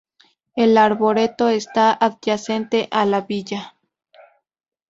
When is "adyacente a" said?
1.93-3.05